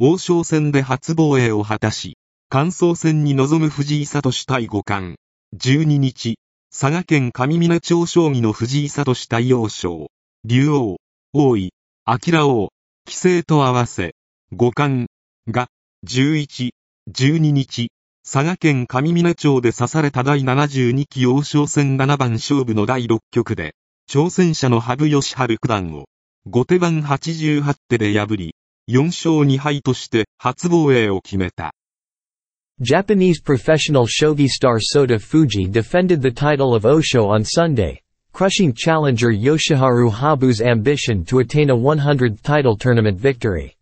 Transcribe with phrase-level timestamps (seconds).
[0.00, 5.16] 王将戦で初防衛を果たし、関東戦に臨む藤井聡対五冠。
[5.56, 6.38] 12日、
[6.70, 10.06] 佐賀県上峰町将棋の藤井聡対王将、
[10.44, 10.98] 竜王、
[11.32, 11.72] 王位、
[12.06, 12.68] 明王、
[13.08, 14.14] 棋聖と合わせ、
[14.52, 15.08] 五冠
[15.48, 15.66] が、
[16.06, 16.70] 11、
[17.10, 17.90] 12日、
[18.22, 23.74] 佐賀県上峰町で指された第72期王将戦7番勝負の第6局で、
[24.08, 26.04] 挑戦者の羽生善治九段を、
[26.46, 28.54] 後手番88手で破り、
[28.88, 31.72] 4勝2敗として初防衛を決めた。
[32.80, 38.00] Japanese professional shogi star Sota Fuji defended the title of Osho on Sunday,
[38.32, 43.74] crushing challenger Yoshiharu Habu's ambition to attain a 100th title tournament victory.